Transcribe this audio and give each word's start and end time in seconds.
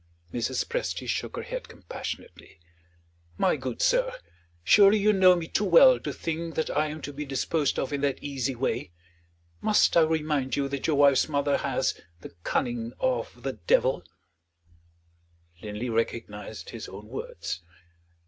Mrs. 0.33 0.65
Presty 0.67 1.07
shook 1.07 1.35
her 1.35 1.43
head 1.43 1.69
compassionately. 1.69 2.59
"My 3.37 3.55
good 3.55 3.83
sir, 3.83 4.13
surely 4.63 4.97
you 4.97 5.13
know 5.13 5.35
me 5.35 5.47
too 5.47 5.63
well 5.63 5.99
to 5.99 6.11
think 6.11 6.55
that 6.55 6.71
I 6.75 6.87
am 6.87 7.03
to 7.03 7.13
be 7.13 7.23
disposed 7.23 7.77
of 7.77 7.93
in 7.93 8.01
that 8.01 8.17
easy 8.19 8.55
way? 8.55 8.93
Must 9.61 9.95
I 9.95 10.01
remind 10.01 10.55
you 10.55 10.67
that 10.69 10.87
your 10.87 10.95
wife's 10.95 11.29
mother 11.29 11.57
has 11.57 12.01
'the 12.21 12.29
cunning 12.43 12.93
of 12.99 13.43
the 13.43 13.53
devil'?" 13.53 14.03
Linley 15.61 15.87
recognized 15.91 16.71
his 16.71 16.87
own 16.89 17.07
words. 17.07 17.61